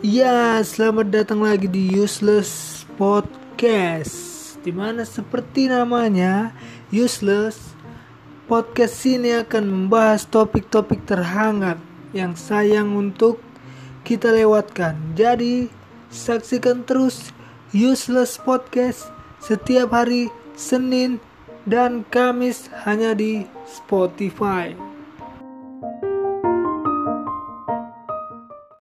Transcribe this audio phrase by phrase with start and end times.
[0.00, 4.56] Ya, selamat datang lagi di Useless Podcast.
[4.64, 6.56] Di mana seperti namanya,
[6.88, 7.76] Useless
[8.48, 11.76] Podcast ini akan membahas topik-topik terhangat
[12.16, 13.44] yang sayang untuk
[14.00, 14.96] kita lewatkan.
[15.12, 15.68] Jadi,
[16.08, 17.28] saksikan terus
[17.76, 21.20] Useless Podcast setiap hari Senin
[21.68, 24.89] dan Kamis hanya di Spotify.